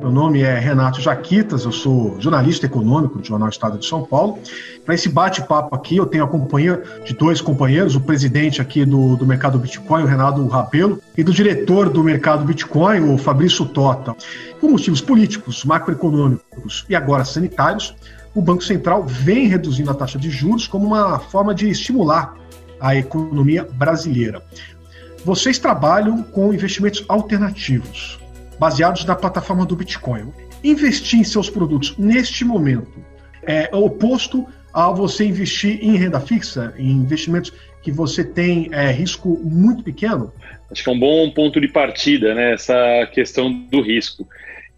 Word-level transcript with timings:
Meu 0.00 0.10
nome 0.10 0.40
é 0.40 0.58
Renato 0.58 0.98
Jaquitas, 0.98 1.66
eu 1.66 1.72
sou 1.72 2.18
jornalista 2.18 2.64
econômico 2.64 3.18
do 3.18 3.26
Jornal 3.26 3.50
Estado 3.50 3.76
de 3.76 3.84
São 3.84 4.02
Paulo. 4.02 4.38
Para 4.82 4.94
esse 4.94 5.10
bate-papo 5.10 5.76
aqui, 5.76 5.98
eu 5.98 6.06
tenho 6.06 6.24
a 6.24 6.26
companhia 6.26 6.82
de 7.04 7.12
dois 7.12 7.42
companheiros, 7.42 7.94
o 7.94 8.00
presidente 8.00 8.62
aqui 8.62 8.86
do, 8.86 9.14
do 9.14 9.26
mercado 9.26 9.58
Bitcoin, 9.58 10.04
o 10.04 10.06
Renato 10.06 10.46
Rabelo, 10.46 10.98
e 11.18 11.22
do 11.22 11.34
diretor 11.34 11.90
do 11.90 12.02
mercado 12.02 12.42
Bitcoin, 12.46 13.12
o 13.12 13.18
Fabrício 13.18 13.66
Tota. 13.66 14.16
Por 14.58 14.70
motivos 14.70 15.02
políticos, 15.02 15.66
macroeconômicos 15.66 16.86
e 16.88 16.96
agora 16.96 17.26
sanitários, 17.26 17.94
o 18.34 18.40
Banco 18.40 18.64
Central 18.64 19.04
vem 19.04 19.48
reduzindo 19.48 19.90
a 19.90 19.94
taxa 19.94 20.18
de 20.18 20.30
juros 20.30 20.66
como 20.66 20.86
uma 20.86 21.18
forma 21.18 21.54
de 21.54 21.68
estimular 21.68 22.34
a 22.80 22.96
economia 22.96 23.68
brasileira. 23.70 24.42
Vocês 25.24 25.58
trabalham 25.58 26.22
com 26.22 26.52
investimentos 26.52 27.04
alternativos, 27.08 28.18
baseados 28.58 29.04
na 29.04 29.14
plataforma 29.14 29.66
do 29.66 29.76
Bitcoin. 29.76 30.32
Investir 30.64 31.20
em 31.20 31.24
seus 31.24 31.50
produtos 31.50 31.96
neste 31.98 32.44
momento 32.44 32.92
é 33.42 33.68
oposto 33.74 34.46
a 34.72 34.90
você 34.90 35.24
investir 35.24 35.78
em 35.82 35.96
renda 35.96 36.20
fixa, 36.20 36.74
em 36.78 36.90
investimentos 36.90 37.52
que 37.82 37.90
você 37.90 38.24
tem 38.24 38.68
é, 38.72 38.90
risco 38.90 39.40
muito 39.42 39.82
pequeno? 39.82 40.32
Acho 40.70 40.84
que 40.84 40.90
é 40.90 40.92
um 40.92 40.98
bom 40.98 41.30
ponto 41.30 41.60
de 41.60 41.68
partida, 41.68 42.34
né? 42.34 42.52
Essa 42.52 43.06
questão 43.12 43.52
do 43.52 43.80
risco. 43.80 44.26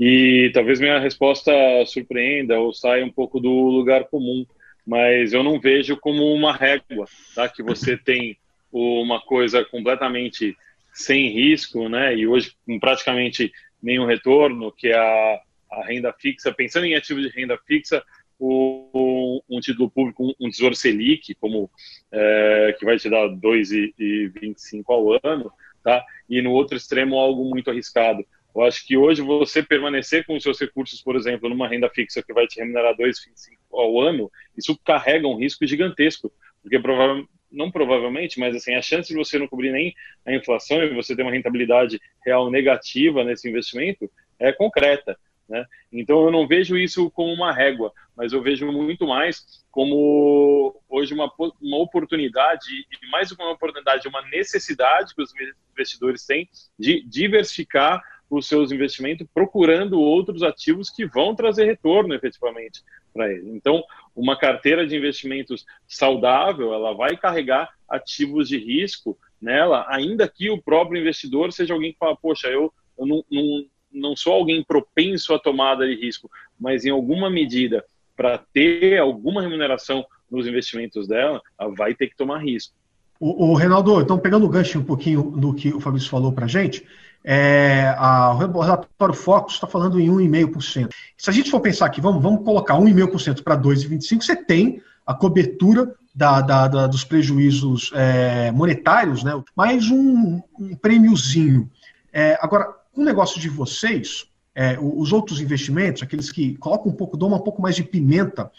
E 0.01 0.51
talvez 0.55 0.81
minha 0.81 0.99
resposta 0.99 1.53
surpreenda 1.87 2.59
ou 2.59 2.73
saia 2.73 3.05
um 3.05 3.11
pouco 3.11 3.39
do 3.39 3.51
lugar 3.51 4.05
comum, 4.05 4.47
mas 4.87 5.33
eu 5.33 5.43
não 5.43 5.61
vejo 5.61 5.97
como 5.97 6.33
uma 6.33 6.53
régua, 6.53 7.07
tá? 7.35 7.49
Que 7.49 7.63
você 7.63 7.97
tem 7.97 8.37
uma 8.73 9.21
coisa 9.21 9.65
completamente 9.65 10.57
sem 10.93 11.29
risco, 11.29 11.89
né? 11.89 12.17
E 12.17 12.27
hoje 12.27 12.55
com 12.67 12.79
praticamente 12.79 13.53
nenhum 13.83 14.07
retorno, 14.07 14.73
que 14.73 14.89
é 14.89 14.97
a, 14.97 15.41
a 15.73 15.85
renda 15.85 16.13
fixa. 16.13 16.53
Pensando 16.53 16.87
em 16.87 16.95
ativos 16.95 17.23
de 17.23 17.29
renda 17.31 17.59
fixa, 17.67 18.03
o, 18.39 19.43
um 19.49 19.61
título 19.61 19.91
público, 19.91 20.35
um 20.41 20.51
tesouro 20.51 20.75
Selic, 20.75 21.35
como 21.37 21.71
é, 22.11 22.75
que 22.79 22.85
vai 22.85 22.99
te 22.99 23.09
dar 23.09 23.29
2,25 23.29 24.83
ao 24.89 25.13
ano, 25.25 25.53
tá? 25.83 26.05
E 26.29 26.43
no 26.43 26.51
outro 26.51 26.77
extremo 26.77 27.17
algo 27.17 27.49
muito 27.49 27.71
arriscado, 27.71 28.25
eu 28.55 28.63
acho 28.63 28.87
que 28.87 28.97
hoje 28.97 29.23
você 29.23 29.63
permanecer 29.63 30.27
com 30.27 30.37
os 30.37 30.43
seus 30.43 30.61
recursos, 30.61 31.01
por 31.01 31.17
exemplo, 31.17 31.49
numa 31.49 31.69
renda 31.69 31.89
fixa 31.89 32.23
que 32.23 32.35
vai 32.35 32.47
te 32.47 32.61
remunerar 32.61 32.95
2,25 32.97 33.57
ao 33.73 34.01
ano, 34.01 34.31
isso 34.57 34.79
carrega 34.85 35.27
um 35.27 35.37
risco 35.37 35.67
gigantesco, 35.67 36.31
porque 36.61 36.79
provavelmente 36.79 37.29
não 37.53 37.71
provavelmente, 37.71 38.41
mas 38.41 38.57
assim, 38.57 38.75
a 38.75 38.83
chance 38.83 39.09
de 39.09 39.17
você 39.17 39.39
não 39.39 39.47
cobrir 39.47 39.71
nem 39.71 39.95
a 40.27 40.35
inflação 40.35 40.83
e 40.83 40.95
você 40.95 41.15
ter 41.15 41.23
uma 41.23 41.31
rentabilidade 41.31 42.01
real 42.25 42.51
negativa 42.51 43.23
nesse 43.23 43.49
investimento 43.49 44.11
é 44.39 44.53
concreta. 44.53 45.17
Né? 45.49 45.65
Então 45.93 46.25
eu 46.25 46.31
não 46.31 46.47
vejo 46.47 46.77
isso 46.77 47.11
como 47.11 47.33
uma 47.33 47.53
régua, 47.53 47.93
mas 48.17 48.33
eu 48.33 48.43
vejo 48.43 48.71
muito 48.73 49.07
mais 49.07 49.65
como 49.71 50.81
hoje 50.89 51.15
uma, 51.15 51.31
uma 51.61 51.79
oportunidade, 51.79 52.67
e 52.71 53.11
mais 53.11 53.29
do 53.29 53.37
que 53.37 53.43
uma 53.43 53.53
oportunidade, 53.53 54.09
uma 54.09 54.23
necessidade 54.29 55.15
que 55.15 55.23
os 55.23 55.33
investidores 55.73 56.25
têm 56.25 56.49
de 56.79 57.03
diversificar 57.07 58.03
os 58.31 58.49
seus 58.49 58.73
investimentos 58.73 59.27
procurando 59.35 60.01
outros 60.01 60.43
ativos 60.43 60.89
que 60.89 61.07
vão 61.07 61.35
trazer 61.35 61.67
retorno 61.67 62.15
efetivamente 62.15 62.83
para 63.13 63.31
ele. 63.31 63.51
Então, 63.51 63.85
uma 64.15 64.37
carteira 64.37 64.87
de 64.87 64.97
investimentos 64.97 65.65
saudável, 65.87 66.73
ela 66.73 66.95
vai 66.95 67.17
carregar 67.17 67.71
ativos 67.89 68.49
de 68.49 68.59
risco 68.59 69.19
nela, 69.41 69.87
ainda 69.89 70.29
que 70.29 70.51
o 70.51 70.61
próprio 70.61 71.01
investidor 71.01 71.53
seja 71.53 71.75
alguém 71.75 71.93
que 71.93 71.99
fala, 71.99 72.17
poxa, 72.17 72.49
eu, 72.49 72.73
eu 72.99 73.07
não, 73.07 73.25
não, 73.31 73.65
não 73.93 74.17
sou 74.17 74.35
alguém 74.35 74.63
propenso 74.63 75.35
à 75.35 75.39
tomada 75.39 75.87
de 75.87 75.95
risco, 75.95 76.31
mas 76.59 76.85
em 76.85 76.91
alguma 76.91 77.29
medida, 77.29 77.85
para 78.17 78.39
ter 78.39 78.99
alguma 78.99 79.43
remuneração 79.43 80.05
nos 80.31 80.47
investimentos 80.47 81.09
dela, 81.09 81.43
ela 81.59 81.75
vai 81.75 81.95
ter 81.95 82.09
que 82.09 82.17
tomar 82.17 82.39
risco. 82.39 82.75
O, 83.19 83.51
o 83.51 83.55
Reinaldo, 83.55 84.01
então 84.01 84.19
pegando 84.19 84.47
o 84.47 84.49
gancho 84.49 84.79
um 84.79 84.85
pouquinho 84.85 85.23
do 85.23 85.55
que 85.55 85.73
o 85.73 85.81
Fabrício 85.81 86.11
falou 86.11 86.33
para 86.33 86.47
gente, 86.47 86.87
é, 87.25 87.95
a, 87.97 88.33
o 88.33 88.61
relatório 88.61 89.15
Focus 89.15 89.55
está 89.55 89.67
falando 89.67 90.01
em 90.01 90.09
1,5%. 90.09 90.91
Se 91.17 91.31
a 91.31 91.33
gente 91.33 91.51
for 91.51 91.61
pensar 91.61 91.87
aqui, 91.87 92.01
vamos, 92.01 92.23
vamos 92.23 92.45
colocar 92.45 92.75
1,5% 92.75 93.43
para 93.43 93.57
2,25%, 93.57 94.23
você 94.23 94.37
tem 94.37 94.83
a 95.07 95.15
cobertura 95.15 95.95
da, 96.15 96.41
da, 96.41 96.69
da, 96.69 96.87
dos 96.87 97.05
prejuízos 97.05 97.91
é, 97.95 98.51
monetários, 98.51 99.23
né? 99.23 99.41
mais 99.57 99.91
um, 99.91 100.41
um 100.59 100.75
prêmiozinho. 100.77 101.71
É, 102.13 102.39
agora, 102.41 102.69
o 102.95 103.03
negócio 103.03 103.41
de 103.41 103.49
vocês, 103.49 104.27
é, 104.55 104.79
os 104.81 105.13
outros 105.13 105.41
investimentos, 105.41 106.03
aqueles 106.03 106.31
que 106.31 106.57
colocam 106.57 106.93
um 106.93 106.95
pouco, 106.95 107.17
dão 107.17 107.33
um 107.33 107.39
pouco 107.39 107.63
mais 107.63 107.75
de 107.77 107.83
pimenta 107.83 108.51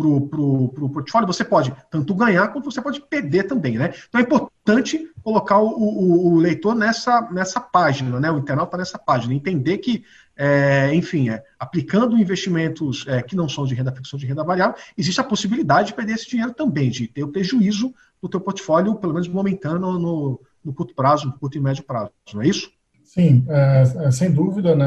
pro, 0.00 0.68
pro 0.68 0.90
portfólio, 0.90 1.26
você 1.26 1.44
pode 1.44 1.74
tanto 1.90 2.14
ganhar 2.14 2.48
quanto 2.48 2.70
você 2.70 2.80
pode 2.80 3.00
perder 3.00 3.44
também, 3.44 3.76
né? 3.76 3.92
Então 4.08 4.20
é 4.20 4.24
importante 4.24 5.10
colocar 5.22 5.58
o, 5.58 5.68
o, 5.68 6.34
o 6.34 6.38
leitor 6.38 6.74
nessa, 6.74 7.22
nessa 7.30 7.60
página, 7.60 8.18
né? 8.18 8.30
O 8.30 8.38
internauta 8.38 8.76
nessa 8.76 8.98
página, 8.98 9.34
entender 9.34 9.78
que, 9.78 10.04
é, 10.36 10.94
enfim, 10.94 11.28
é, 11.28 11.42
aplicando 11.58 12.18
investimentos 12.18 13.04
é, 13.06 13.22
que 13.22 13.36
não 13.36 13.48
são 13.48 13.66
de 13.66 13.74
renda 13.74 13.92
fixa 13.92 14.16
ou 14.16 14.20
de 14.20 14.26
renda 14.26 14.44
variável, 14.44 14.76
existe 14.96 15.20
a 15.20 15.24
possibilidade 15.24 15.88
de 15.88 15.94
perder 15.94 16.14
esse 16.14 16.28
dinheiro 16.28 16.54
também, 16.54 16.90
de 16.90 17.06
ter 17.06 17.22
o 17.22 17.28
prejuízo 17.28 17.94
do 18.22 18.28
teu 18.28 18.40
portfólio, 18.40 18.94
pelo 18.96 19.14
menos 19.14 19.28
momentâneo, 19.28 19.80
no, 19.98 20.40
no 20.64 20.72
curto 20.72 20.94
prazo, 20.94 21.26
no 21.26 21.38
curto 21.38 21.56
e 21.56 21.60
médio 21.60 21.84
prazo, 21.84 22.10
não 22.32 22.42
é 22.42 22.48
isso? 22.48 22.70
Sim, 23.12 23.44
é, 23.48 24.06
é, 24.06 24.10
sem 24.12 24.30
dúvida, 24.30 24.76
né? 24.76 24.86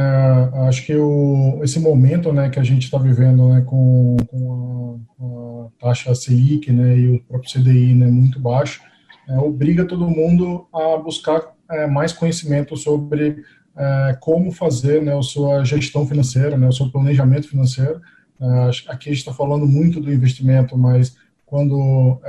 Acho 0.70 0.86
que 0.86 0.96
o, 0.96 1.60
esse 1.62 1.78
momento, 1.78 2.32
né, 2.32 2.50
que 2.50 2.58
a 2.58 2.64
gente 2.64 2.84
está 2.84 2.98
vivendo, 2.98 3.50
né, 3.50 3.60
com, 3.68 4.16
com 4.28 5.02
a, 5.20 5.66
a, 5.66 5.70
taxa 5.90 6.16
Selic, 6.16 6.72
né, 6.72 6.98
e 6.98 7.18
o 7.18 7.24
próprio 7.26 7.52
CDI, 7.52 7.94
né, 7.94 8.08
muito 8.08 8.40
baixo, 8.40 8.82
é, 9.28 9.38
obriga 9.38 9.84
todo 9.84 10.10
mundo 10.10 10.66
a 10.74 10.96
buscar 10.96 11.54
é, 11.70 11.86
mais 11.86 12.14
conhecimento 12.14 12.78
sobre 12.78 13.44
é, 13.76 14.18
como 14.22 14.54
fazer, 14.54 15.02
né, 15.02 15.18
a 15.18 15.22
sua 15.22 15.66
gestão 15.66 16.08
financeira, 16.08 16.58
né, 16.58 16.66
o 16.70 16.72
seu 16.72 16.90
planejamento 16.90 17.50
financeiro. 17.50 18.00
É, 18.40 18.70
aqui 18.88 19.10
a 19.10 19.12
gente 19.12 19.20
está 19.20 19.34
falando 19.34 19.68
muito 19.68 20.00
do 20.00 20.14
investimento, 20.14 20.78
mas 20.78 21.18
quando 21.46 22.22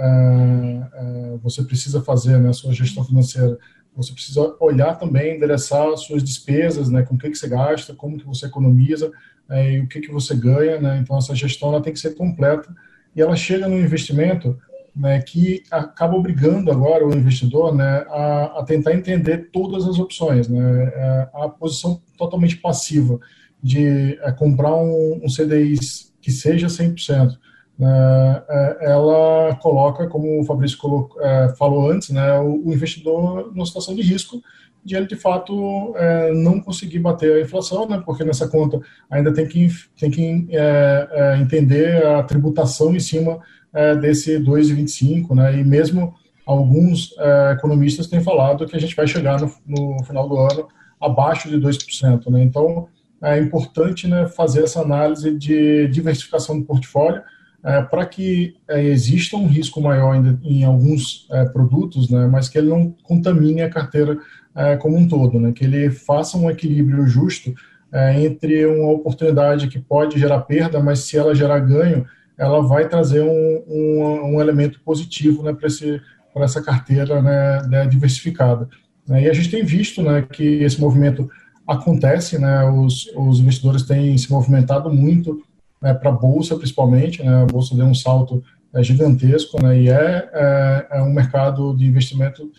você 1.41 1.63
precisa 1.63 2.03
fazer, 2.03 2.41
né, 2.41 2.49
a 2.49 2.53
sua 2.53 2.75
gestão 2.75 3.05
financeira 3.05 3.57
você 3.97 4.13
precisa 4.13 4.57
olhar 4.61 4.99
também, 4.99 5.37
endereçar 5.37 5.97
suas 5.97 6.23
despesas, 6.23 6.89
né, 6.89 7.03
com 7.03 7.15
o 7.15 7.19
que, 7.19 7.31
que 7.31 7.37
você 7.39 7.49
gasta, 7.49 7.95
como 7.95 8.19
que 8.19 8.27
você 8.27 8.47
economiza 8.47 9.13
é, 9.49 9.73
e 9.73 9.81
o 9.81 9.87
que, 9.87 10.01
que 10.01 10.11
você 10.11 10.35
ganha, 10.35 10.81
né, 10.81 10.99
então 11.03 11.17
essa 11.17 11.35
gestão 11.35 11.71
ela 11.71 11.83
tem 11.83 11.93
que 11.93 12.01
ser 12.01 12.15
completa. 12.15 12.75
E 13.15 13.23
ela 13.23 13.37
chega 13.37 13.69
no 13.69 13.79
investimento 13.79 14.59
né, 14.95 15.21
que 15.21 15.63
acaba 15.71 16.15
obrigando 16.15 16.71
agora 16.71 17.07
o 17.07 17.15
investidor 17.15 17.75
né, 17.75 18.05
a, 18.09 18.61
a 18.61 18.65
tentar 18.65 18.93
entender 18.93 19.51
todas 19.53 19.87
as 19.87 19.99
opções, 19.99 20.49
né, 20.49 20.93
é, 20.95 21.29
a 21.35 21.49
posição 21.49 22.01
totalmente 22.17 22.57
passiva 22.57 23.19
de 23.63 24.19
é, 24.23 24.33
comprar 24.33 24.75
um, 24.75 25.21
um 25.23 25.27
CDI 25.27 25.79
que 26.21 26.31
seja 26.31 26.67
100%, 26.67 27.39
né, 27.79 28.43
ela 28.81 29.57
coloca, 29.57 30.07
como 30.07 30.41
o 30.41 30.45
Fabrício 30.45 30.79
colocou, 30.79 31.21
é, 31.23 31.55
falou 31.57 31.91
antes, 31.91 32.11
né, 32.11 32.39
o, 32.39 32.73
investidor 32.73 33.53
numa 33.53 33.67
situação 33.67 33.95
de 33.95 34.03
risco 34.03 34.41
de 34.85 34.95
ele, 34.95 35.07
de 35.07 35.17
fato, 35.17 35.95
é, 35.97 36.31
não 36.33 36.61
conseguir 36.61 36.99
bater 36.99 37.33
a 37.33 37.41
inflação, 37.41 37.89
né, 37.89 38.03
porque 38.05 38.23
nessa 38.23 38.47
conta 38.47 38.81
ainda 39.11 39.33
tem 39.33 39.47
que, 39.47 39.69
tem 39.99 40.11
que 40.11 40.47
é, 40.51 41.09
é, 41.11 41.39
entender 41.39 42.05
a 42.07 42.23
tributação 42.23 42.95
em 42.95 43.01
cima 43.01 43.41
é, 43.73 43.97
desse 43.97 44.39
2,25, 44.39 45.35
né, 45.35 45.59
e 45.59 45.65
mesmo 45.65 46.15
alguns 46.47 47.15
economistas 47.53 48.07
têm 48.07 48.23
falado 48.23 48.67
que 48.67 48.77
a 48.77 48.79
gente 48.79 48.95
vai 48.95 49.07
chegar 49.07 49.41
no, 49.41 49.51
no 49.67 50.05
final 50.05 50.29
do 50.29 50.37
ano 50.37 50.69
abaixo 51.01 51.49
de 51.49 51.57
2%. 51.57 52.31
Né, 52.31 52.43
então, 52.43 52.87
é 53.23 53.39
importante 53.39 54.07
né, 54.07 54.29
fazer 54.29 54.65
essa 54.65 54.83
análise 54.83 55.35
de 55.37 55.89
diversificação 55.89 56.59
do 56.59 56.67
portfólio, 56.67 57.23
é, 57.65 57.81
para 57.81 58.05
que 58.05 58.57
é, 58.69 58.85
exista 58.85 59.37
um 59.37 59.47
risco 59.47 59.81
maior 59.81 60.13
ainda 60.13 60.39
em 60.45 60.65
alguns 60.65 61.27
é, 61.31 61.47
produtos, 61.47 62.11
né, 62.11 62.27
mas 62.27 62.49
que 62.49 62.59
ele 62.59 62.69
não 62.69 62.95
contamine 63.03 63.63
a 63.63 63.71
carteira 63.71 64.19
é, 64.55 64.77
como 64.77 64.99
um 64.99 65.09
todo, 65.09 65.41
né, 65.41 65.51
que 65.51 65.65
ele 65.65 65.91
faça 65.91 66.37
um 66.37 66.51
equilíbrio 66.51 67.07
justo 67.07 67.55
é, 67.91 68.23
entre 68.23 68.67
uma 68.67 68.93
oportunidade 68.93 69.69
que 69.69 69.79
pode 69.79 70.19
gerar 70.19 70.41
perda, 70.41 70.79
mas 70.79 71.01
se 71.01 71.17
ela 71.17 71.35
gerar 71.35 71.61
ganho, 71.61 72.05
ela 72.37 72.61
vai 72.61 72.87
trazer 72.87 73.23
um, 73.23 73.65
um, 73.67 74.35
um 74.35 74.41
elemento 74.41 74.81
positivo 74.85 75.43
né, 75.43 75.55
para 75.55 76.45
essa 76.45 76.63
carteira 76.63 77.23
né, 77.23 77.63
né, 77.69 77.87
diversificada. 77.87 78.69
Né. 79.09 79.23
E 79.23 79.31
a 79.31 79.33
gente 79.33 79.51
tem 79.51 79.65
visto 79.65 80.03
né, 80.03 80.23
que 80.23 80.63
esse 80.63 80.79
movimento 80.81 81.31
acontece, 81.67 82.37
né, 82.37 82.65
os, 82.65 83.07
os 83.17 83.41
investidores 83.41 83.85
têm 83.85 84.19
se 84.19 84.31
movimentado 84.31 84.93
muito 84.93 85.41
né, 85.81 85.95
para 85.95 86.11
a 86.11 86.15
Bolsa, 86.15 86.57
principalmente. 86.57 87.23
Né, 87.23 87.43
a 87.43 87.47
Bolsa 87.47 87.75
deu 87.75 87.87
um 87.87 87.95
salto 87.95 88.43
é, 88.75 88.83
gigantesco 88.83 89.63
né, 89.63 89.81
e 89.81 89.89
é, 89.89 90.29
é, 90.33 90.87
é, 90.93 91.03
um 91.03 91.13
mercado 91.13 91.75
de 91.77 91.87
investimento 91.87 92.51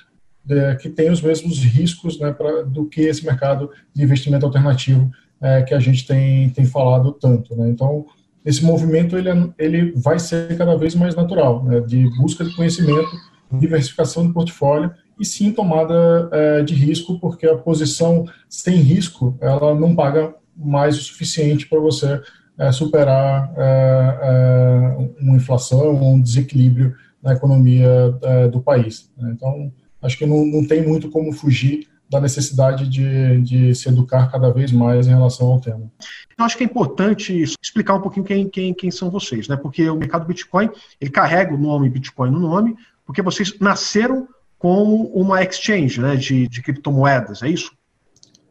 de, 0.44 0.76
que 0.76 0.90
tem 0.90 1.12
os 1.12 1.22
mesmos 1.22 1.60
riscos 1.60 2.20
né, 2.20 2.32
pra, 2.32 2.62
do 2.64 2.86
que 2.86 3.02
esse 3.02 3.26
mercado 3.26 3.70
de 3.94 4.04
investimento 4.04 4.46
alternativo 4.46 5.12
é, 5.42 5.62
que 5.64 5.74
a 5.74 5.80
gente 5.80 6.08
tem, 6.08 6.50
tem 6.52 6.66
falado 6.66 7.12
tanto. 7.12 7.56
Né? 7.56 7.70
Então, 7.70 8.06
esse 8.46 8.64
movimento 8.64 9.18
ele, 9.18 9.30
é, 9.30 9.50
ele 9.58 9.92
vai 9.96 10.20
ser 10.20 10.56
cada 10.58 10.78
vez 10.78 10.96
mais 10.96 11.16
natural, 11.16 11.64
né, 11.64 11.82
de 11.82 12.08
busca 12.18 12.46
de 12.46 12.56
conhecimento, 12.56 13.10
diversificação 13.52 14.26
do 14.26 14.34
portfólio 14.34 14.92
e 15.20 15.26
sim 15.26 15.52
tomada 15.52 16.30
é, 16.32 16.62
de 16.62 16.74
risco, 16.74 17.20
porque 17.20 17.48
a 17.48 17.58
posição 17.58 18.26
sem 18.50 18.76
risco 18.76 19.38
ela 19.42 19.74
não 19.74 19.96
paga 19.96 20.34
mais 20.56 20.98
o 20.98 21.02
suficiente 21.02 21.68
para 21.68 21.80
você 21.80 22.22
é, 22.58 22.72
superar 22.72 23.52
é, 23.58 24.20
é, 24.22 25.22
uma 25.22 25.36
inflação, 25.36 25.96
um 25.96 26.22
desequilíbrio 26.22 26.96
na 27.22 27.34
economia 27.34 28.18
é, 28.22 28.48
do 28.48 28.62
país. 28.62 29.10
Né? 29.18 29.32
Então, 29.36 29.72
acho 30.02 30.18
que 30.18 30.26
não, 30.26 30.46
não 30.46 30.68
tem 30.68 30.86
muito 30.86 31.10
como 31.10 31.34
fugir 31.34 31.88
da 32.10 32.22
necessidade 32.22 32.88
de, 32.88 33.42
de 33.42 33.76
se 33.76 33.90
educar 33.90 34.32
cada 34.32 34.52
vez 34.52 34.72
mais 34.72 35.08
em 35.08 35.12
relação 35.12 35.48
ao 35.48 35.60
tema. 35.60 35.92
Eu 36.38 36.46
acho 36.46 36.56
que 36.56 36.64
é 36.64 36.66
importante 36.66 37.44
explicar 37.62 37.96
um 37.96 38.02
pouquinho 38.02 38.26
quem, 38.26 38.48
quem, 38.48 38.74
quem 38.74 38.92
são 38.92 39.10
vocês, 39.10 39.48
né? 39.48 39.56
Porque 39.56 39.90
o 39.90 39.96
mercado 39.96 40.26
Bitcoin, 40.26 40.70
ele 41.02 41.10
carrega 41.10 41.54
o 41.54 41.58
nome 41.58 41.90
Bitcoin 41.90 42.30
no 42.30 42.40
nome, 42.40 42.76
porque 43.06 43.22
vocês 43.22 43.58
nasceram 43.60 44.28
como 44.58 45.08
uma 45.14 45.44
exchange 45.44 46.00
né, 46.00 46.16
de, 46.16 46.48
de 46.48 46.62
criptomoedas, 46.62 47.42
é 47.44 47.50
isso? 47.50 47.72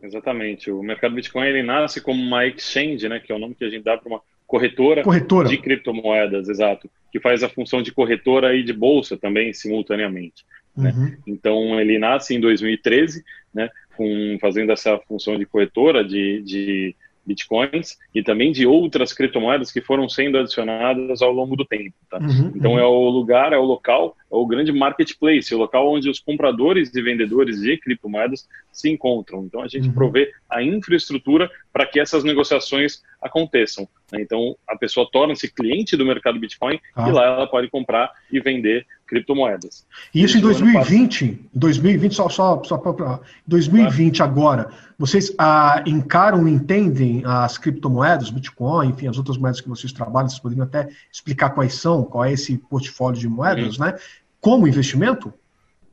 Exatamente. 0.04 0.70
O 0.70 0.82
mercado 0.82 1.14
Bitcoin 1.14 1.46
ele 1.46 1.62
nasce 1.62 2.00
como 2.00 2.22
uma 2.22 2.46
exchange, 2.46 3.08
né, 3.08 3.18
que 3.18 3.32
é 3.32 3.34
o 3.34 3.38
nome 3.38 3.54
que 3.54 3.64
a 3.64 3.70
gente 3.70 3.82
dá 3.82 3.96
para 3.96 4.08
uma 4.08 4.20
corretora, 4.46 5.02
corretora 5.02 5.48
de 5.48 5.56
criptomoedas, 5.56 6.48
exato, 6.48 6.90
que 7.10 7.18
faz 7.18 7.42
a 7.42 7.48
função 7.48 7.82
de 7.82 7.90
corretora 7.90 8.54
e 8.54 8.62
de 8.62 8.72
bolsa 8.72 9.16
também 9.16 9.52
simultaneamente. 9.52 10.44
Né? 10.76 10.92
Uhum. 10.94 11.16
Então 11.26 11.80
ele 11.80 11.98
nasce 11.98 12.34
em 12.34 12.40
2013, 12.40 13.24
né, 13.52 13.70
com, 13.96 14.36
fazendo 14.40 14.72
essa 14.72 14.98
função 15.08 15.38
de 15.38 15.46
corretora 15.46 16.04
de, 16.04 16.42
de 16.42 16.96
bitcoins 17.26 17.96
e 18.14 18.22
também 18.22 18.52
de 18.52 18.66
outras 18.66 19.12
criptomoedas 19.12 19.72
que 19.72 19.80
foram 19.80 20.08
sendo 20.08 20.38
adicionadas 20.38 21.22
ao 21.22 21.32
longo 21.32 21.56
do 21.56 21.64
tempo. 21.64 21.94
Tá? 22.10 22.18
Uhum, 22.18 22.52
então 22.54 22.72
uhum. 22.72 22.78
é 22.78 22.84
o 22.84 23.08
lugar, 23.08 23.52
é 23.52 23.58
o 23.58 23.64
local, 23.64 24.16
o 24.34 24.46
grande 24.46 24.72
marketplace, 24.72 25.54
o 25.54 25.58
local 25.58 25.92
onde 25.92 26.10
os 26.10 26.18
compradores 26.18 26.94
e 26.94 27.02
vendedores 27.02 27.60
de 27.60 27.76
criptomoedas 27.78 28.48
se 28.72 28.90
encontram. 28.90 29.44
Então 29.44 29.62
a 29.62 29.68
gente 29.68 29.88
uhum. 29.88 29.94
provê 29.94 30.32
a 30.50 30.62
infraestrutura 30.62 31.50
para 31.72 31.86
que 31.86 32.00
essas 32.00 32.24
negociações 32.24 33.02
aconteçam. 33.22 33.88
Né? 34.12 34.22
Então 34.22 34.56
a 34.68 34.76
pessoa 34.76 35.08
torna-se 35.10 35.52
cliente 35.52 35.96
do 35.96 36.04
mercado 36.04 36.38
Bitcoin 36.38 36.80
ah. 36.96 37.08
e 37.08 37.12
lá 37.12 37.24
ela 37.24 37.46
pode 37.46 37.68
comprar 37.70 38.10
e 38.30 38.40
vender 38.40 38.86
criptomoedas. 39.06 39.86
E 40.14 40.22
isso 40.22 40.38
em 40.38 40.40
2020, 40.40 41.38
2020 41.54 42.14
só 42.14 42.28
só 42.28 42.62
só 42.64 42.78
para 42.78 43.20
2020 43.46 44.16
claro. 44.16 44.32
agora, 44.32 44.70
vocês 44.98 45.32
ah, 45.38 45.82
encaram, 45.86 46.48
entendem 46.48 47.22
as 47.24 47.58
criptomoedas, 47.58 48.30
Bitcoin, 48.30 48.88
enfim, 48.88 49.06
as 49.08 49.18
outras 49.18 49.36
moedas 49.36 49.60
que 49.60 49.68
vocês 49.68 49.92
trabalham, 49.92 50.28
vocês 50.28 50.40
poderiam 50.40 50.64
até 50.64 50.88
explicar 51.12 51.50
quais 51.50 51.74
são, 51.74 52.02
qual 52.02 52.24
é 52.24 52.32
esse 52.32 52.56
portfólio 52.56 53.20
de 53.20 53.28
moedas, 53.28 53.78
né? 53.78 53.94
Como 54.44 54.68
investimento? 54.68 55.32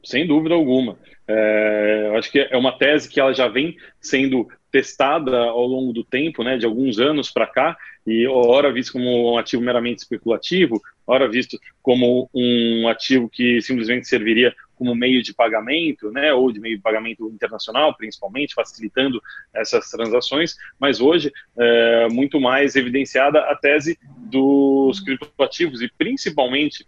Sem 0.03 0.27
dúvida 0.27 0.53
alguma. 0.53 0.99
É, 1.25 2.13
acho 2.17 2.29
que 2.29 2.37
é 2.37 2.57
uma 2.57 2.77
tese 2.77 3.07
que 3.07 3.17
ela 3.17 3.33
já 3.33 3.47
vem 3.47 3.77
sendo 3.97 4.45
testada 4.69 5.37
ao 5.37 5.65
longo 5.65 5.93
do 5.93 6.03
tempo, 6.03 6.43
né, 6.43 6.57
de 6.57 6.65
alguns 6.65 6.99
anos 6.99 7.31
para 7.31 7.47
cá, 7.47 7.77
e 8.05 8.27
ora 8.27 8.69
visto 8.69 8.91
como 8.91 9.31
um 9.31 9.37
ativo 9.37 9.63
meramente 9.63 9.99
especulativo, 9.99 10.81
ora 11.07 11.29
visto 11.29 11.57
como 11.81 12.29
um 12.35 12.89
ativo 12.89 13.29
que 13.29 13.61
simplesmente 13.61 14.05
serviria 14.05 14.53
como 14.75 14.93
meio 14.93 15.23
de 15.23 15.33
pagamento, 15.33 16.11
né, 16.11 16.33
ou 16.33 16.51
de 16.51 16.59
meio 16.59 16.75
de 16.75 16.83
pagamento 16.83 17.29
internacional, 17.29 17.95
principalmente, 17.95 18.53
facilitando 18.53 19.21
essas 19.53 19.89
transações, 19.89 20.57
mas 20.77 20.99
hoje 20.99 21.31
é 21.57 22.09
muito 22.09 22.37
mais 22.37 22.75
evidenciada 22.75 23.39
a 23.39 23.55
tese 23.55 23.97
dos 24.17 24.99
criptoativos 24.99 25.81
e 25.81 25.89
principalmente 25.97 26.85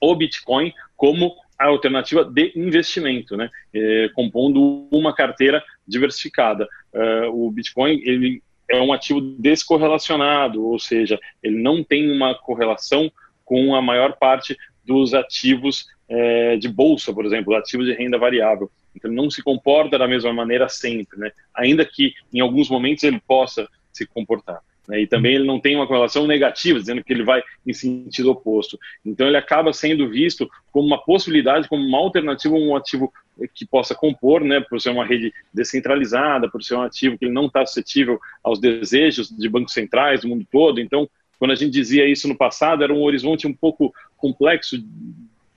o 0.00 0.14
Bitcoin 0.14 0.72
como 0.96 1.34
a 1.58 1.66
alternativa 1.66 2.24
de 2.24 2.52
investimento, 2.56 3.36
né, 3.36 3.48
é, 3.72 4.08
compondo 4.14 4.88
uma 4.90 5.14
carteira 5.14 5.62
diversificada. 5.86 6.68
Uh, 6.92 7.46
o 7.46 7.50
Bitcoin 7.50 8.00
ele 8.04 8.42
é 8.68 8.80
um 8.80 8.92
ativo 8.92 9.20
descorrelacionado, 9.20 10.64
ou 10.64 10.78
seja, 10.78 11.18
ele 11.42 11.60
não 11.60 11.84
tem 11.84 12.10
uma 12.10 12.34
correlação 12.34 13.10
com 13.44 13.74
a 13.74 13.82
maior 13.82 14.16
parte 14.16 14.56
dos 14.84 15.14
ativos 15.14 15.86
é, 16.08 16.56
de 16.56 16.68
bolsa, 16.68 17.12
por 17.12 17.24
exemplo, 17.24 17.54
ativos 17.54 17.86
de 17.86 17.92
renda 17.92 18.18
variável. 18.18 18.70
Então, 18.94 19.10
não 19.10 19.30
se 19.30 19.42
comporta 19.42 19.98
da 19.98 20.08
mesma 20.08 20.32
maneira 20.32 20.68
sempre, 20.68 21.18
né? 21.18 21.32
ainda 21.54 21.84
que 21.84 22.14
em 22.32 22.40
alguns 22.40 22.70
momentos 22.70 23.04
ele 23.04 23.20
possa 23.26 23.68
se 23.92 24.06
comportar. 24.06 24.60
Né? 24.88 25.02
E 25.02 25.06
também 25.06 25.34
ele 25.34 25.44
não 25.44 25.60
tem 25.60 25.76
uma 25.76 25.86
correlação 25.86 26.26
negativa, 26.26 26.78
dizendo 26.78 27.02
que 27.02 27.12
ele 27.12 27.24
vai 27.24 27.42
em 27.66 27.72
sentido 27.72 28.30
oposto. 28.30 28.78
Então 29.04 29.26
ele 29.26 29.36
acaba 29.36 29.72
sendo 29.72 30.08
visto 30.08 30.48
como 30.70 30.86
uma 30.86 31.02
possibilidade, 31.02 31.68
como 31.68 31.84
uma 31.84 31.98
alternativa, 31.98 32.54
um 32.54 32.76
ativo 32.76 33.12
que 33.54 33.66
possa 33.66 33.94
compor, 33.94 34.42
né, 34.44 34.60
por 34.60 34.80
ser 34.80 34.90
uma 34.90 35.04
rede 35.04 35.32
descentralizada, 35.52 36.48
por 36.48 36.62
ser 36.62 36.76
um 36.76 36.82
ativo 36.82 37.18
que 37.18 37.24
ele 37.24 37.34
não 37.34 37.46
está 37.46 37.66
suscetível 37.66 38.20
aos 38.42 38.60
desejos 38.60 39.28
de 39.28 39.48
bancos 39.48 39.72
centrais 39.72 40.20
do 40.20 40.28
mundo 40.28 40.46
todo. 40.50 40.80
Então, 40.80 41.08
quando 41.38 41.50
a 41.50 41.56
gente 41.56 41.72
dizia 41.72 42.06
isso 42.06 42.28
no 42.28 42.36
passado, 42.36 42.84
era 42.84 42.92
um 42.92 43.02
horizonte 43.02 43.46
um 43.46 43.52
pouco 43.52 43.92
complexo, 44.16 44.76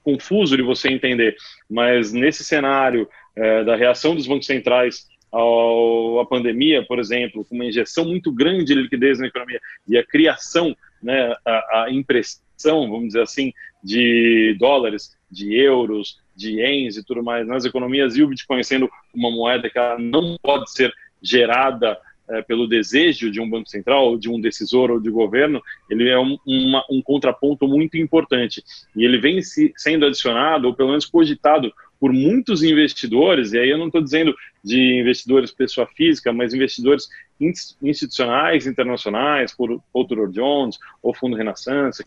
confuso 0.04 0.58
de 0.58 0.64
você 0.64 0.90
entender. 0.90 1.36
Mas 1.70 2.12
nesse 2.12 2.44
cenário 2.44 3.08
é, 3.36 3.64
da 3.64 3.76
reação 3.76 4.16
dos 4.16 4.26
bancos 4.26 4.48
centrais 4.48 5.06
ao, 5.38 6.20
à 6.20 6.26
pandemia, 6.26 6.84
por 6.84 6.98
exemplo, 6.98 7.46
com 7.46 7.54
uma 7.54 7.66
injeção 7.66 8.06
muito 8.06 8.32
grande 8.32 8.66
de 8.66 8.74
liquidez 8.74 9.20
na 9.20 9.28
economia 9.28 9.60
e 9.88 9.96
a 9.96 10.04
criação, 10.04 10.76
né, 11.02 11.36
a, 11.46 11.84
a 11.84 11.92
impressão, 11.92 12.90
vamos 12.90 13.10
dizer 13.10 13.22
assim, 13.22 13.54
de 13.84 14.56
dólares, 14.60 15.16
de 15.30 15.56
euros, 15.56 16.20
de 16.36 16.54
ienes 16.54 16.98
e 16.98 17.06
tudo 17.06 17.24
mais 17.24 17.48
nas 17.48 17.66
economias 17.66 18.16
e 18.16 18.24
o 18.24 18.28
Bitcoin 18.28 18.64
sendo 18.64 18.90
uma 19.14 19.30
moeda 19.30 19.70
que 19.70 19.78
ela 19.78 20.00
não 20.00 20.38
pode 20.42 20.72
ser 20.72 20.92
gerada 21.22 22.00
é, 22.30 22.42
pelo 22.42 22.68
desejo 22.68 23.30
de 23.30 23.40
um 23.40 23.48
banco 23.48 23.70
central, 23.70 24.18
de 24.18 24.30
um 24.30 24.42
decisor 24.42 24.90
ou 24.90 25.00
de 25.00 25.10
governo, 25.10 25.62
ele 25.88 26.10
é 26.10 26.20
um, 26.20 26.38
uma, 26.46 26.84
um 26.90 27.02
contraponto 27.02 27.68
muito 27.68 27.96
importante. 27.96 28.64
E 28.96 29.06
ele 29.06 29.18
vem 29.18 29.42
se, 29.42 29.72
sendo 29.78 30.06
adicionado, 30.06 30.68
ou 30.68 30.74
pelo 30.74 30.90
menos 30.90 31.06
cogitado, 31.06 31.72
por 32.00 32.14
muitos 32.14 32.64
investidores, 32.64 33.54
e 33.54 33.60
aí 33.60 33.70
eu 33.70 33.78
não 33.78 33.88
estou 33.88 34.02
dizendo 34.02 34.36
de 34.64 35.00
investidores 35.00 35.52
pessoa 35.52 35.88
física, 35.88 36.32
mas 36.32 36.54
investidores 36.54 37.08
institucionais, 37.82 38.68
internacionais, 38.68 39.54
por 39.56 39.82
Outdoor 39.94 40.30
Jones 40.30 40.78
ou 41.02 41.14
Fundo 41.14 41.36
Renaissance, 41.36 42.04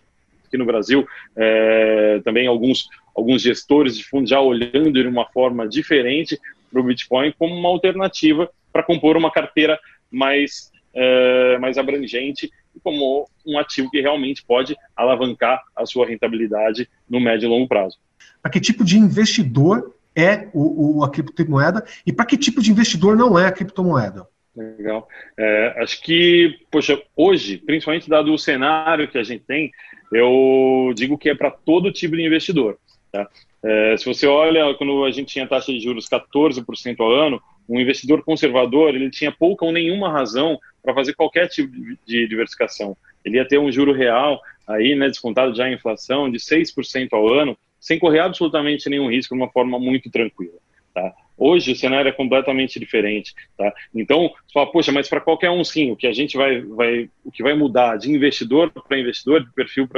aqui 0.47 0.57
no 0.57 0.67
Brasil, 0.67 1.07
é, 1.37 2.21
também 2.25 2.47
alguns, 2.47 2.89
alguns 3.15 3.41
gestores 3.41 3.97
de 3.97 4.05
fundos 4.05 4.31
já 4.31 4.41
olhando 4.41 4.93
de 4.93 5.07
uma 5.07 5.27
forma 5.27 5.69
diferente 5.69 6.39
para 6.71 6.81
o 6.81 6.85
Bitcoin 6.85 7.33
como 7.39 7.55
uma 7.55 7.69
alternativa 7.69 8.51
para 8.73 8.83
compor 8.83 9.17
uma 9.17 9.31
carteira 9.31 9.79
mais, 10.11 10.71
é, 10.95 11.59
mais 11.59 11.79
abrangente 11.79 12.51
e 12.75 12.81
como 12.81 13.29
um 13.47 13.59
ativo 13.59 13.91
que 13.91 14.01
realmente 14.01 14.45
pode 14.45 14.77
alavancar 14.97 15.61
a 15.75 15.87
sua 15.87 16.07
rentabilidade 16.07 16.89
no 17.09 17.21
médio 17.21 17.47
e 17.47 17.49
longo 17.49 17.69
prazo. 17.69 17.99
Para 18.43 18.51
que 18.51 18.61
tipo 18.61 18.85
de 18.85 18.99
investidor 18.99 19.95
é 20.15 20.49
o, 20.53 20.99
o 20.99 21.05
a 21.05 21.11
criptomoeda 21.11 21.85
e 22.07 22.13
para 22.13 22.27
que 22.27 22.37
tipo 22.37 22.61
de 22.61 22.71
investidor 22.71 23.17
não 23.17 23.39
é 23.39 23.47
a 23.47 23.53
criptomoeda? 23.53 24.27
Legal. 24.57 25.09
É, 25.39 25.75
acho 25.79 26.03
que, 26.03 26.59
poxa, 26.71 27.01
hoje, 27.17 27.59
principalmente 27.59 28.11
dado 28.11 28.33
o 28.33 28.39
cenário 28.39 29.09
que 29.09 29.19
a 29.19 29.23
gente 29.23 29.45
tem, 29.45 29.71
eu 30.13 30.93
digo 30.95 31.17
que 31.17 31.31
é 31.31 31.35
para 31.35 31.51
todo 31.51 31.93
tipo 31.93 32.17
de 32.17 32.23
investidor. 32.23 32.79
Tá? 33.13 33.29
É, 33.63 33.97
se 33.97 34.05
você 34.05 34.27
olha, 34.27 34.75
quando 34.75 35.05
a 35.05 35.11
gente 35.11 35.33
tinha 35.33 35.47
taxa 35.47 35.73
de 35.73 35.81
juros 35.81 36.09
14% 36.09 36.97
ao 36.99 37.11
ano, 37.11 37.41
um 37.69 37.79
investidor 37.79 38.25
conservador 38.25 38.95
ele 38.95 39.11
tinha 39.11 39.31
pouca 39.31 39.65
ou 39.65 39.73
nenhuma 39.73 40.11
razão 40.11 40.59
para 40.83 40.95
fazer 40.95 41.15
qualquer 41.15 41.49
tipo 41.49 41.73
de 42.05 42.27
diversificação. 42.27 42.97
Ele 43.25 43.37
ia 43.37 43.47
ter 43.47 43.59
um 43.59 43.71
juro 43.71 43.93
real, 43.93 44.41
aí, 44.67 44.95
né, 44.95 45.09
descontado 45.09 45.55
já 45.55 45.65
a 45.65 45.73
inflação, 45.73 46.31
de 46.31 46.39
6% 46.39 47.09
ao 47.13 47.29
ano, 47.29 47.57
sem 47.81 47.99
correr 47.99 48.21
absolutamente 48.21 48.89
nenhum 48.91 49.11
risco, 49.11 49.35
de 49.35 49.41
uma 49.41 49.51
forma 49.51 49.79
muito 49.79 50.11
tranquila. 50.11 50.59
Tá? 50.95 51.13
Hoje 51.37 51.73
o 51.73 51.77
cenário 51.77 52.09
é 52.09 52.13
completamente 52.13 52.79
diferente, 52.79 53.35
tá? 53.57 53.73
Então, 53.95 54.29
você 54.29 54.53
fala, 54.53 54.71
poxa, 54.71 54.93
mas 54.93 55.09
para 55.09 55.23
qualquer 55.23 55.51
um 55.51 55.65
sim, 55.65 55.91
o 55.91 55.97
que 55.97 56.07
a 56.07 56.13
gente 56.13 56.37
vai, 56.37 56.61
vai, 56.61 57.09
o 57.25 57.33
que 57.33 57.43
vai 57.43 57.55
mudar 57.55 57.97
de 57.97 58.13
investidor 58.13 58.71
para 58.71 58.99
investidor, 58.99 59.43
de 59.43 59.51
perfil 59.53 59.89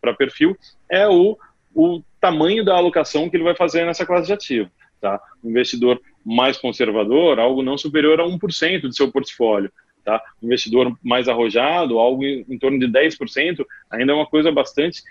para 0.00 0.14
perfil, 0.14 0.54
é 0.90 1.08
o, 1.08 1.38
o 1.74 2.02
tamanho 2.20 2.62
da 2.62 2.76
alocação 2.76 3.30
que 3.30 3.36
ele 3.36 3.44
vai 3.44 3.56
fazer 3.56 3.86
nessa 3.86 4.04
classe 4.04 4.26
de 4.26 4.34
ativo, 4.34 4.70
tá? 5.00 5.18
O 5.42 5.48
investidor 5.48 5.98
mais 6.22 6.58
conservador, 6.58 7.38
algo 7.38 7.62
não 7.62 7.78
superior 7.78 8.20
a 8.20 8.24
1% 8.24 8.82
do 8.82 8.94
seu 8.94 9.10
portfólio, 9.10 9.72
tá? 10.04 10.22
O 10.42 10.46
investidor 10.46 10.94
mais 11.02 11.28
arrojado, 11.28 11.98
algo 11.98 12.22
em 12.24 12.58
torno 12.58 12.78
de 12.78 12.86
10%, 12.86 13.64
ainda 13.90 14.12
é 14.12 14.14
uma 14.14 14.26
coisa 14.26 14.52
bastante 14.52 15.02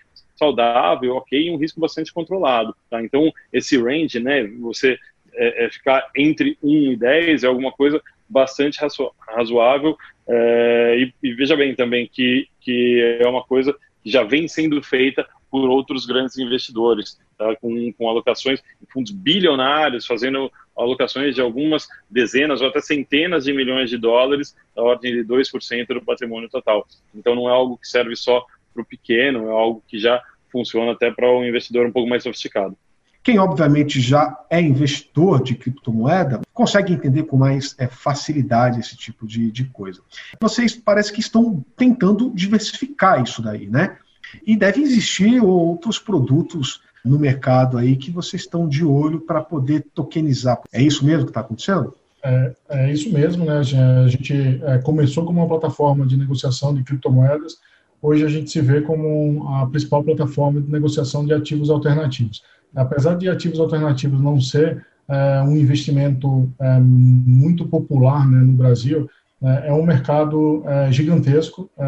saudável, 0.43 1.15
ok, 1.15 1.47
e 1.47 1.51
um 1.51 1.57
risco 1.57 1.79
bastante 1.79 2.13
controlado, 2.13 2.75
tá? 2.89 3.01
Então, 3.01 3.31
esse 3.51 3.81
range, 3.81 4.19
né, 4.19 4.43
você 4.59 5.00
é, 5.33 5.65
é 5.65 5.69
ficar 5.69 6.09
entre 6.15 6.57
1 6.62 6.91
e 6.91 6.95
10 6.97 7.43
é 7.43 7.47
alguma 7.47 7.71
coisa 7.71 8.01
bastante 8.29 8.79
razoável. 9.27 9.97
É, 10.27 10.97
e, 11.00 11.13
e, 11.23 11.33
veja 11.33 11.55
bem 11.55 11.75
também 11.75 12.09
que, 12.12 12.47
que 12.62 13.17
é 13.21 13.27
uma 13.27 13.43
coisa 13.43 13.73
que 14.03 14.09
já 14.09 14.23
vem 14.23 14.47
sendo 14.47 14.81
feita 14.81 15.25
por 15.50 15.69
outros 15.69 16.05
grandes 16.05 16.38
investidores, 16.38 17.19
tá? 17.38 17.55
com, 17.57 17.93
com 17.93 18.09
alocações 18.09 18.59
em 18.81 18.91
fundos 18.91 19.12
bilionários, 19.12 20.05
fazendo 20.05 20.51
alocações 20.75 21.35
de 21.35 21.41
algumas 21.41 21.88
dezenas 22.09 22.59
ou 22.62 22.67
até 22.67 22.81
centenas 22.81 23.45
de 23.45 23.53
milhões 23.53 23.89
de 23.89 23.97
dólares, 23.97 24.55
da 24.75 24.81
ordem 24.81 25.13
de 25.13 25.23
2% 25.23 25.88
do 25.88 26.01
patrimônio 26.01 26.50
total. 26.50 26.88
Então 27.13 27.35
não 27.35 27.47
é 27.47 27.51
algo 27.51 27.77
que 27.77 27.88
serve 27.88 28.15
só 28.15 28.43
para 28.73 28.81
o 28.81 28.85
pequeno, 28.85 29.47
é 29.47 29.51
algo 29.51 29.83
que 29.88 30.00
já 30.00 30.21
funciona 30.53 30.93
até 30.93 31.12
para 31.12 31.29
um 31.29 31.43
investidor 31.43 31.86
um 31.86 31.91
pouco 31.91 32.07
mais 32.07 32.24
sofisticado. 32.24 32.77
Quem, 33.24 33.39
obviamente, 33.39 34.01
já 34.01 34.38
é 34.50 34.62
investidor 34.62 35.41
de 35.41 35.55
criptomoeda, 35.55 36.41
consegue 36.53 36.93
entender 36.93 37.24
com 37.24 37.38
mais 37.38 37.74
é, 37.79 37.88
facilidade 37.88 38.81
esse 38.81 38.98
tipo 38.98 39.25
de, 39.25 39.50
de 39.50 39.63
coisa. 39.65 40.01
Vocês 40.41 40.75
parece 40.75 41.12
que 41.12 41.22
estão 41.22 41.63
tentando 41.77 42.31
diversificar 42.36 43.24
isso 43.24 43.41
daí, 43.41 43.67
né? 43.67 43.98
E 44.45 44.57
deve 44.57 44.81
existir 44.81 45.41
outros 45.41 45.98
produtos 45.98 46.81
no 47.03 47.17
mercado 47.17 47.77
aí 47.77 47.95
que 47.95 48.12
vocês 48.12 48.43
estão 48.43 48.67
de 48.67 48.83
olho 48.83 49.22
para 49.22 49.41
poder 49.41 49.86
tokenizar. 49.93 50.62
É 50.72 50.81
isso 50.81 51.05
mesmo 51.05 51.25
que 51.25 51.31
está 51.31 51.41
acontecendo? 51.41 51.95
É, 52.24 52.55
é, 52.69 52.91
isso 52.91 53.12
mesmo, 53.12 53.45
né? 53.45 53.57
A 53.57 54.07
gente 54.07 54.62
é, 54.63 54.77
começou 54.79 55.25
como 55.25 55.39
uma 55.39 55.48
plataforma 55.48 56.05
de 56.05 56.15
negociação 56.15 56.74
de 56.74 56.83
criptomoedas, 56.83 57.57
hoje 58.03 58.25
a 58.25 58.27
gente 58.27 58.51
se 58.51 58.62
vê 58.62 58.81
como 58.81 59.48
a 59.48 59.65
principal 59.67 60.03
plataforma 60.03 60.62
de 60.62 60.69
negociação 60.69 61.25
de 61.25 61.33
ativos 61.33 61.69
alternativos. 61.69 62.43
Apesar 62.75 63.15
de 63.15 63.29
ativos 63.29 63.60
alternativos 63.60 64.22
não 64.22 64.41
ser 64.41 64.86
é, 65.07 65.41
um 65.41 65.55
investimento 65.55 66.51
é, 66.60 66.79
muito 66.79 67.65
popular 67.65 68.29
né, 68.29 68.39
no 68.39 68.53
Brasil, 68.53 69.10
é, 69.41 69.69
é 69.69 69.74
um 69.74 69.86
mercado 69.86 70.63
é, 70.65 70.91
gigantesco, 70.91 71.69
é, 71.77 71.83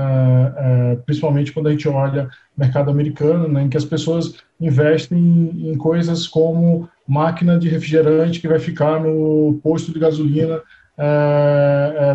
é, 0.58 0.96
principalmente 1.06 1.52
quando 1.52 1.68
a 1.68 1.72
gente 1.72 1.88
olha 1.88 2.30
o 2.56 2.60
mercado 2.60 2.92
americano, 2.92 3.48
né, 3.48 3.64
em 3.64 3.70
que 3.70 3.78
as 3.78 3.86
pessoas 3.86 4.36
investem 4.60 5.18
em, 5.18 5.72
em, 5.72 5.78
coisas 5.78 6.28
como 6.28 6.90
máquina 7.08 7.58
de 7.60 7.70
refrigerante 7.70 8.40
que 8.40 8.48
vai 8.48 8.60
ficar 8.60 9.00
no 9.00 9.60
posto 9.64 9.94
de 9.94 10.00
gasolina 10.00 10.62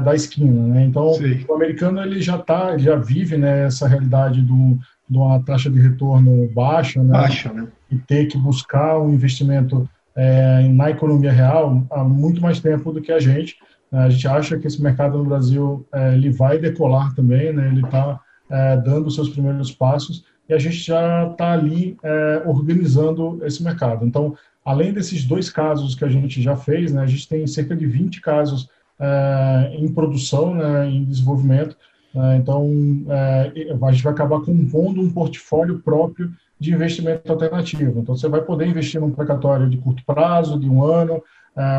da 0.02 0.14
esquina. 0.14 0.66
Né? 0.68 0.84
Então, 0.84 1.12
Sim. 1.14 1.44
o 1.48 1.54
americano 1.54 2.02
ele 2.02 2.20
já 2.22 2.38
tá, 2.38 2.78
já 2.78 2.96
vive 2.96 3.36
né, 3.36 3.66
essa 3.66 3.86
realidade 3.86 4.40
do, 4.40 4.78
de 5.08 5.18
uma 5.18 5.40
taxa 5.40 5.68
de 5.68 5.80
retorno 5.80 6.48
baixa, 6.54 7.02
né? 7.02 7.12
Baixa, 7.12 7.52
né? 7.52 7.68
e 7.90 7.96
ter 7.96 8.26
que 8.26 8.38
buscar 8.38 8.98
um 8.98 9.12
investimento 9.12 9.88
é, 10.14 10.68
na 10.68 10.90
economia 10.90 11.32
real 11.32 11.84
há 11.90 12.04
muito 12.04 12.40
mais 12.40 12.60
tempo 12.60 12.92
do 12.92 13.00
que 13.00 13.12
a 13.12 13.18
gente. 13.18 13.56
A 13.90 14.08
gente 14.08 14.28
acha 14.28 14.56
que 14.56 14.66
esse 14.66 14.80
mercado 14.80 15.18
no 15.18 15.24
Brasil 15.24 15.86
é, 15.92 16.14
ele 16.14 16.30
vai 16.30 16.58
decolar 16.58 17.12
também, 17.14 17.52
né? 17.52 17.68
ele 17.68 17.84
está 17.84 18.20
é, 18.48 18.76
dando 18.76 19.10
seus 19.10 19.28
primeiros 19.28 19.72
passos 19.72 20.24
e 20.48 20.54
a 20.54 20.58
gente 20.58 20.76
já 20.76 21.26
está 21.26 21.52
ali 21.52 21.96
é, 22.02 22.42
organizando 22.46 23.40
esse 23.44 23.62
mercado. 23.62 24.06
Então, 24.06 24.36
além 24.64 24.92
desses 24.92 25.24
dois 25.24 25.50
casos 25.50 25.94
que 25.94 26.04
a 26.04 26.08
gente 26.08 26.40
já 26.42 26.56
fez, 26.56 26.92
né, 26.92 27.02
a 27.02 27.06
gente 27.06 27.28
tem 27.28 27.46
cerca 27.46 27.74
de 27.74 27.86
20 27.86 28.20
casos 28.20 28.68
é, 28.98 29.72
em 29.74 29.88
produção, 29.88 30.54
né, 30.54 30.88
em 30.88 31.04
desenvolvimento. 31.04 31.76
Né? 32.14 32.36
então, 32.36 32.68
é, 33.08 33.52
a 33.82 33.92
gente 33.92 34.02
vai 34.02 34.12
acabar 34.12 34.40
compondo 34.40 35.00
um 35.00 35.10
portfólio 35.10 35.78
próprio 35.78 36.30
de 36.58 36.72
investimento 36.72 37.30
alternativo. 37.30 38.00
Então, 38.00 38.16
você 38.16 38.28
vai 38.28 38.42
poder 38.42 38.66
investir 38.66 39.00
num 39.00 39.10
precatório 39.10 39.68
de 39.68 39.78
curto 39.78 40.04
prazo, 40.04 40.58
de 40.58 40.68
um 40.68 40.84
ano, 40.84 41.22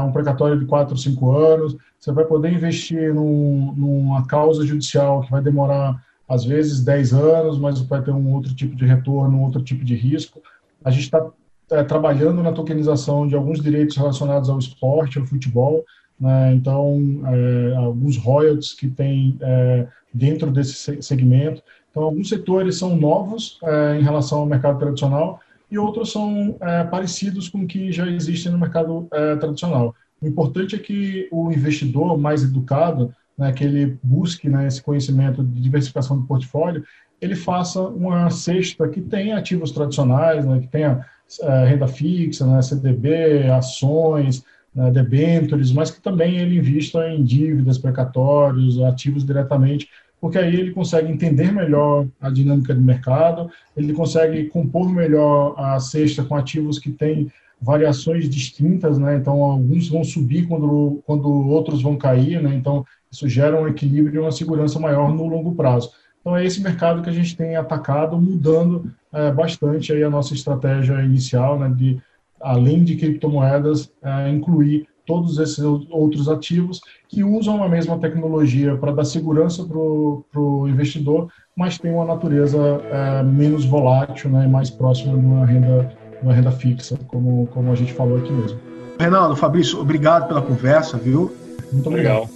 um 0.06 0.12
precatório 0.12 0.60
de 0.60 0.66
quatro, 0.66 0.98
cinco 0.98 1.32
anos. 1.32 1.76
Você 2.00 2.12
vai 2.12 2.26
poder 2.26 2.52
investir 2.52 3.14
num, 3.14 3.74
numa 3.78 4.26
causa 4.26 4.66
judicial 4.66 5.22
que 5.22 5.30
vai 5.30 5.42
demorar, 5.42 6.02
às 6.28 6.44
vezes, 6.44 6.82
10 6.84 7.14
anos, 7.14 7.60
mas 7.60 7.80
vai 7.82 8.02
ter 8.02 8.12
um 8.12 8.34
outro 8.34 8.56
tipo 8.56 8.76
de 8.76 8.86
retorno, 8.86 9.38
um 9.38 9.44
outro 9.44 9.62
tipo 9.62 9.86
de 9.86 9.96
risco. 9.96 10.42
A 10.84 10.90
gente 10.90 11.04
está 11.04 11.30
é, 11.72 11.84
trabalhando 11.84 12.44
na 12.44 12.52
tokenização 12.52 13.28
de 13.28 13.36
alguns 13.36 13.62
direitos 13.62 13.96
relacionados 13.96 14.50
ao 14.50 14.60
esporte, 14.60 15.18
ao 15.18 15.26
futebol. 15.26 15.84
Né? 16.20 16.54
Então, 16.54 17.00
é, 17.26 17.76
alguns 17.78 18.18
royalties 18.18 18.74
que 18.74 18.88
tem 18.88 19.38
é, 19.42 19.88
dentro 20.14 20.52
desse 20.52 21.02
segmento. 21.02 21.64
Então, 21.90 22.04
alguns 22.04 22.30
setores 22.30 22.78
são 22.78 22.96
novos 22.96 23.58
é, 23.64 24.00
em 24.00 24.04
relação 24.04 24.40
ao 24.40 24.46
mercado 24.46 24.78
tradicional 24.78 25.40
e 25.70 25.78
outros 25.78 26.12
são 26.12 26.58
é, 26.60 26.84
parecidos 26.84 27.50
com 27.50 27.60
o 27.60 27.68
que 27.68 27.92
já 27.92 28.06
existe 28.08 28.50
no 28.50 28.60
mercado 28.60 29.08
tradicional. 29.40 29.96
O 30.22 30.28
importante 30.28 30.76
é 30.76 30.78
que 30.78 31.28
o 31.32 31.52
investidor 31.52 32.18
mais 32.18 32.44
educado, 32.44 33.16
né, 33.38 33.52
que 33.52 33.64
ele 33.64 33.98
busque 34.04 34.48
né, 34.48 34.68
esse 34.68 34.82
conhecimento 34.84 35.44
de 35.44 35.60
diversificação 35.60 36.20
do 36.20 36.28
portfólio, 36.28 36.84
ele 37.20 37.36
faça 37.36 37.82
uma 37.82 38.30
cesta 38.30 38.88
que 38.88 39.02
tenha 39.02 39.38
ativos 39.38 39.72
tradicionais, 39.72 40.46
né, 40.46 40.60
que 40.60 40.68
tenha 40.68 41.06
é, 41.42 41.66
renda 41.66 41.88
fixa, 41.88 42.46
né, 42.46 42.62
CDB, 42.62 43.50
ações, 43.50 44.44
né, 44.74 44.92
debêntures, 44.92 45.72
mas 45.72 45.92
que 45.92 46.02
também 46.02 46.38
ele 46.38 46.58
invista 46.58 47.08
em 47.08 47.24
dívidas, 47.24 47.78
precatórios, 47.78 48.82
ativos 48.82 49.26
diretamente, 49.26 49.90
porque 50.20 50.38
aí 50.38 50.56
ele 50.56 50.72
consegue 50.72 51.12
entender 51.12 51.52
melhor 51.52 52.08
a 52.20 52.30
dinâmica 52.30 52.76
do 52.76 52.82
mercado, 52.82 53.50
ele 53.76 53.92
consegue 53.94 54.46
compor 54.46 54.90
melhor 54.92 55.56
a 55.58 55.80
cesta 55.80 56.24
com 56.24 56.36
ativos 56.36 56.78
que 56.78 56.92
têm 56.92 57.32
variações 57.60 58.30
distintas, 58.30 58.98
né? 58.98 59.16
Então, 59.16 59.44
alguns 59.44 59.88
vão 59.88 60.04
subir 60.04 60.48
quando, 60.48 61.02
quando 61.06 61.28
outros 61.28 61.82
vão 61.82 61.96
cair, 61.96 62.42
né? 62.42 62.54
Então, 62.56 62.86
isso 63.12 63.28
gera 63.28 63.60
um 63.60 63.68
equilíbrio 63.68 64.16
e 64.16 64.20
uma 64.20 64.32
segurança 64.32 64.80
maior 64.80 65.14
no 65.14 65.28
longo 65.28 65.54
prazo. 65.54 65.92
Então, 66.20 66.36
é 66.36 66.46
esse 66.46 66.62
mercado 66.62 67.02
que 67.02 67.10
a 67.10 67.14
gente 67.14 67.36
tem 67.36 67.56
atacado, 67.56 68.20
mudando 68.20 68.92
é, 69.14 69.32
bastante 69.32 69.92
aí 69.92 70.04
a 70.04 70.10
nossa 70.10 70.34
estratégia 70.34 71.02
inicial, 71.02 71.60
né? 71.60 71.72
De, 71.76 72.02
além 72.40 72.84
de 72.84 72.96
criptomoedas, 72.96 73.92
é, 74.02 74.30
incluir 74.30 74.88
todos 75.06 75.38
esses 75.40 75.60
outros 75.60 76.30
ativos 76.30 76.80
que 77.10 77.24
usam 77.24 77.64
a 77.64 77.68
mesma 77.68 77.98
tecnologia 77.98 78.78
para 78.78 78.94
dar 78.94 79.04
segurança 79.04 79.66
para 79.66 79.78
o 79.78 80.68
investidor, 80.68 81.28
mas 81.56 81.78
tem 81.78 81.92
uma 81.92 82.06
natureza 82.06 82.58
é, 82.90 83.24
menos 83.24 83.66
volátil 83.66 84.30
né, 84.30 84.48
mais 84.48 84.70
próxima 84.70 85.18
de 85.18 85.26
uma 85.26 85.46
renda, 85.46 85.92
uma 86.24 86.34
renda 86.34 86.52
fixa, 86.52 86.98
como, 87.08 87.48
como 87.48 87.72
a 87.72 87.76
gente 87.76 87.94
falou 87.94 88.18
aqui 88.18 88.32
mesmo. 88.32 88.60
Renato, 89.00 89.36
Fabrício, 89.36 89.80
obrigado 89.80 90.28
pela 90.28 90.42
conversa, 90.42 90.98
viu? 90.98 91.36
Muito 91.72 91.88
obrigado. 91.88 92.22
Legal. 92.22 92.30